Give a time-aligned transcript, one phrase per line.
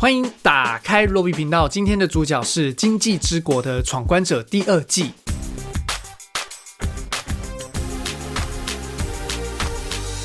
[0.00, 1.68] 欢迎打开罗比频道。
[1.68, 5.10] 今天的主角是《经济之国的闯关者》第二季。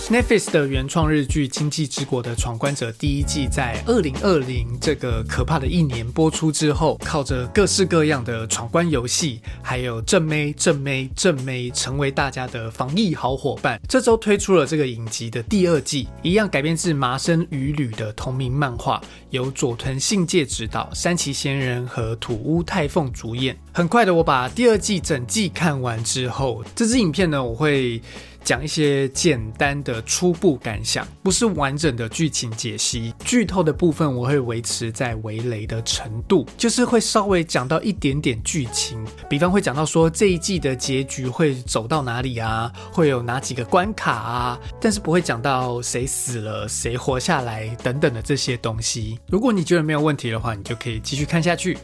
[0.08, 13.82] Netflix 的原创日剧《经济之国的闯关者》第一季在二零二零这个可怕的一年播出之后，靠着各式各样的闯关游戏，还有正妹、正妹、正妹，成为大家的防疫好伙伴。
[13.90, 23.58] 这周推出了这个影集的第二季，一样改编自麻生羽吕的同名漫画，由佐藤信介执导，山崎贤人和土屋太凤主演。
[23.74, 28.00] 很快的，我把第二季整季看完之后，这支影片呢，我会。
[28.46, 33.12] 讲一些简单的初步感想，不是完整的剧情解析。
[33.26, 49.20] 剧透的部分我会维持在围雷的程度，就是会稍微讲到一点点剧情，比方会讲到说这一季的结局会走到哪里啊，会有哪几个关卡啊，但是不会讲到谁死了、谁活下来等等的这些东西。
[49.28, 51.76] 如果你觉得没有问题的话，你就可以继续看下去。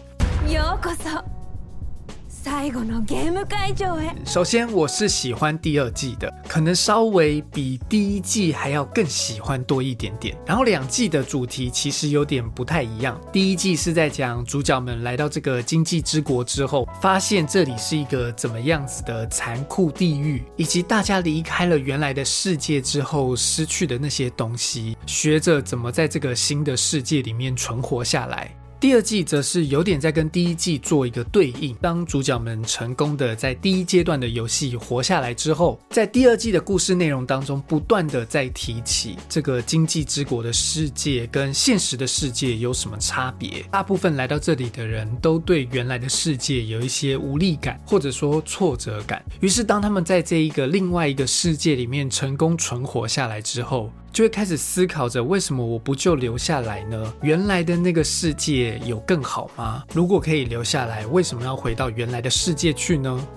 [4.25, 10.35] 首先，我是喜欢第二季的，可能稍微比第一季还要更喜欢多一点点。
[10.45, 13.19] 然后两季的主题其实有点不太一样。
[13.31, 28.51] 第一季是在讲主角们来到这个经济之国之后，发现这里是一个怎么样子的残酷地狱，以及大家离开了原来的世界之后失去的那些东西，学着怎么在这个新的世界里面存活下来。
[28.81, 31.75] 第二季则是有点在跟第一季做一个对应。
[31.75, 43.63] 当主角们成功的在第一阶段的游戏活下来之后，在第二季的故事内容当中，不断的在提起这个经济之国的世界跟现实的世界有什么差别。
[43.69, 49.23] 大部分来到这里的人都对原来的世界有一些无力感，或者说挫折感。
[49.41, 57.13] 于是，当他们在这一个另外一个世界里面成功存活下来之后，就会开始思考着：为什么我不就留下来呢？
[57.21, 59.83] 原来的那个世界有更好吗？
[59.93, 63.27] 如果可以留下来，为什么要回到原来的世界去呢？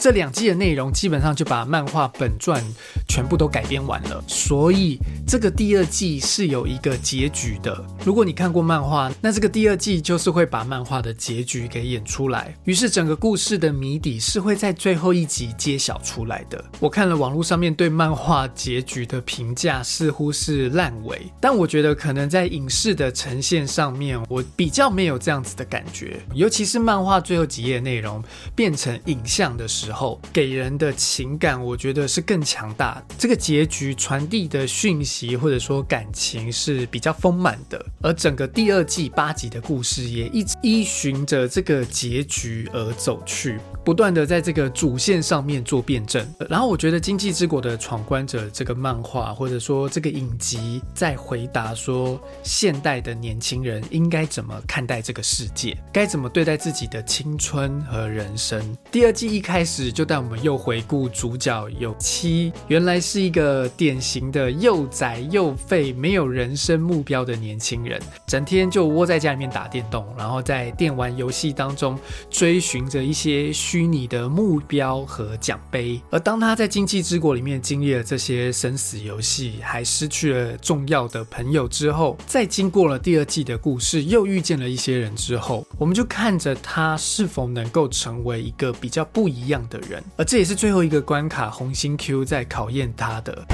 [0.00, 2.62] 这两季的内容基本上就把漫画本传
[3.08, 7.84] 全部都改编完了，所以这个第二季是有一个结局的。
[8.04, 12.56] 如果你看过漫画，那这个第二季就是会把漫画的结局给演出来。
[12.62, 16.64] 于是整个故事的谜底是会在最后一集揭晓出来的。
[16.78, 26.20] 我看了网络上面对漫画结局的评价，似乎是烂尾，但我觉得可能在影视的呈现上面，我比较没有这样子的感觉。
[26.34, 28.22] 尤其是漫画最后几页内容
[28.54, 29.87] 变成影像的时候。
[29.88, 33.02] 时候给人的情感，我觉得是更强大。
[33.16, 46.22] 这个结局传递的讯息或者说感情是比较丰满的，而整个第二季八集的故事也一直依循着这个结局而走去，不断的在这个主线上面做辩证。
[46.46, 58.62] 然后我觉得《经济之国的闯关者》这个漫画或者说这个影集在回答说，现代的年轻人应该怎么看待这个世界，该怎么对待自己的青春和人生。
[58.92, 59.90] 第二季一开始。
[59.90, 76.00] 就带我们又回顾主角有七，原来是一个典型的又宅又废、没有人生目标的年轻人，整天就窝在家里面打电动，然后在电玩游戏当中追寻着一些虚拟的目标和奖杯。
[76.10, 89.58] 而当他在经济之国里面经历了这些生死游戏，还失去了重要的朋友之后，再经过了第二季的故事，又遇见了一些人之后，我们就看着他是否能够成为一个比较不一样。
[89.68, 93.44] 的人，而这也是最后一个关卡，红心 Q 在考验他的。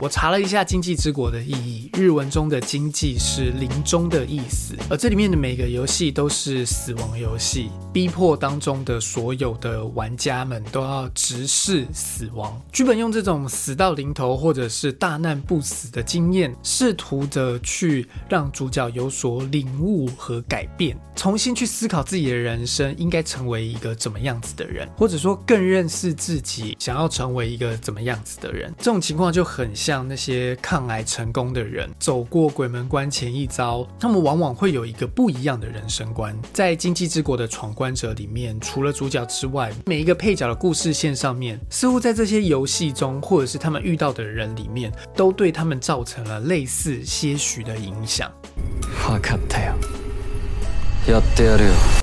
[0.00, 12.60] 我查了一下“经济之国”的意义，日文中的“经济”是临终的意思，而这里面的每个游戏都是死亡游戏，逼迫当中的所有的玩家们都要直视死亡。
[12.72, 28.72] 剧本用这种死到临头或者是大难不死的经验，试图的去让主角有所领悟和改变，重新去思考自己的人生应该成为一个怎么样子的人，或者说更认识自己想要成为一个怎么样子的人。
[28.78, 29.88] 这种情况就很像。
[29.88, 36.38] 像那些抗癌成功的人，走过鬼门关前一遭，他们往往会有一个不一样的人生观。
[36.52, 48.30] 在《经济之国的闯关者》里面，除了主角之外，每一个配角的故事线上面，似乎在这些游戏中，或者是他们遇到的人里面，都对他们造成了类似些许的影响。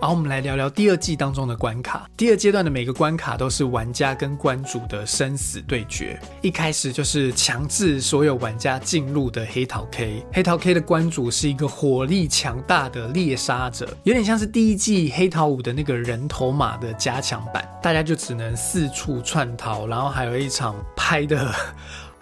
[0.02, 2.10] 好，我们来聊聊第二季当中的关卡。
[2.18, 6.20] 第二阶段的每个关卡都是玩家跟关主的生死对决。
[6.42, 10.26] 一开始就是强制所有玩家进入的黑桃 K。
[10.34, 17.64] 黑桃 K 的关主是一个火力强大的猎杀者，有点像是第一季黑桃五的那个人头马的加强版。
[17.84, 21.54] 大家就只能四处窜逃，然后还有一场拍的。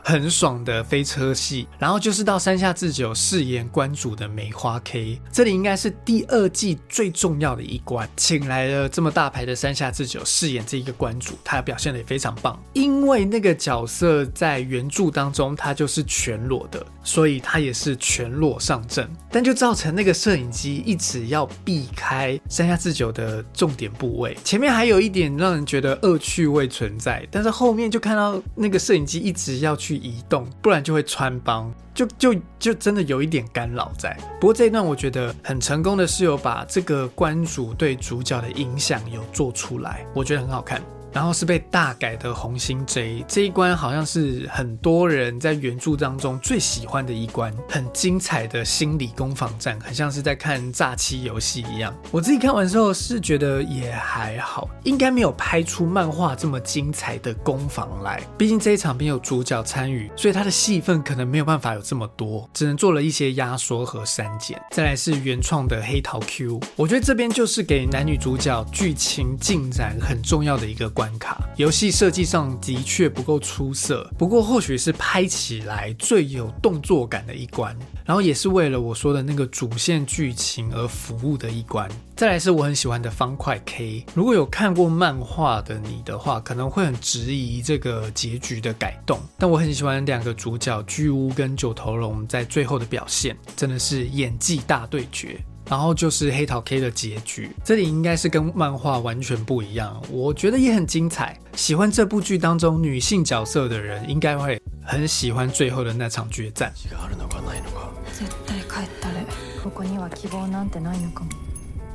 [0.04, 29.93] 很爽的飞车戏，然后就是到山下智久饰演关主的梅花 K，这里应该是第二季最重要的一关，请来了这么大牌的山下智久饰演这一个关主，他表现的也非常棒，因为那个角色在原著当中他就是全裸的，所以他也是全裸上阵，但就造成那个摄影机一直要避开山下智久的重点部位，前面还有一点让人觉得恶趣味存在，但是后面就看到那个摄影机一直要去。
[29.96, 34.18] 移动，不然就会穿帮，就就就真的有一点干扰在。
[34.40, 40.82] 不过这一段我觉得很成功的是有把这个关主对主角的影响有做出来，我觉得很好看。
[41.14, 51.96] 然后是被大改的红心 J 这一关，好像是很多人在原著当中最喜欢的一关，很精彩的心理攻防战，很像是在看诈欺游戏一样。
[52.12, 58.22] 我自己看完之后是觉得也还好，应该没有拍出漫画这么精彩的攻防来。
[58.38, 64.60] 毕竟这一场没有主角参与，所以他的戏份可能没有办法有这么多，只能做了一些压缩和删减。
[64.72, 71.03] 再来是原创的黑桃 Q，我觉得这边就是给男女主角剧情进展很重要的一个关。
[71.04, 81.90] 关卡游戏设计上的确不够出色，不过或许是拍起来最有动作感的一关，然后也是为了我说的那个主线剧情而服务的一关。
[82.16, 95.38] 再来是我很喜欢的方块 K，如果有看过漫画的你的话，可能会很质疑这个结局的改动，但我很喜欢两个主角巨屋跟九头龙在最后的表现，真的是演技大对决。
[95.70, 101.40] 然后就是黑桃 K 的结局，这里应该是跟漫画完全不一样，我觉得也很精彩。
[101.56, 106.74] 喜欢这部剧当中女性角色的人，应该会很喜欢最后的那场决战。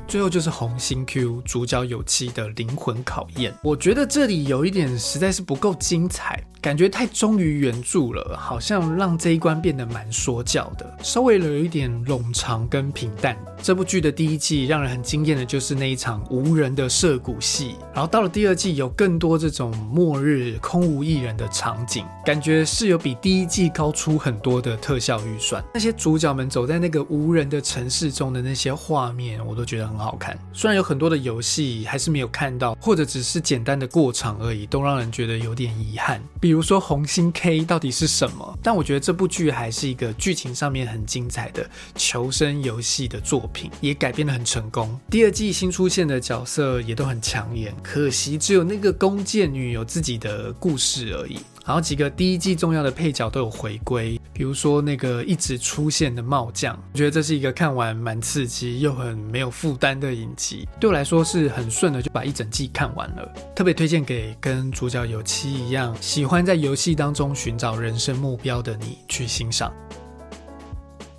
[0.07, 6.43] 最后就是红心 Q 主角有妻的灵魂考验，我觉得这里有一点实在是不够精彩。
[6.61, 13.37] 感觉太忠于原著了，好像让这一关变得蛮说教的，稍微有一点冗长跟平淡。
[13.61, 25.63] 这部剧的第一季让人很惊艳的就是那一场无人的涉谷戏，然后到了第二季有更多这种末日空无一人的场景，感觉是有比第一季高出很多的特效预算。
[25.73, 30.37] 那些主角们走在那个无人的城市中的那些画面，我都觉得很好看。
[30.53, 36.21] 虽然有很多的游戏还是没有看到，或者只是简单的过场而已，都让人觉得有点遗憾。
[36.49, 38.57] 比如说红心 K 到底是什么？
[38.63, 44.99] 但我觉得这部剧还是一个剧情上面很精彩的求生游戏的作品，也改编的很成功。
[45.11, 51.37] 第二季新出现的角色也都很抢眼，可惜只有那个弓箭女有自己的故事而已。
[51.69, 63.31] 然后几个第一季重要的配角都有回归，比如说那个一直出现的帽将，我觉得这是一个看完蛮刺激又很没有负担的影集，对我来说是很顺的就把一整季看完了。
[63.55, 69.71] 特别推荐给跟主角有妻一样喜欢在游戏当中寻找人生目标的你去欣赏。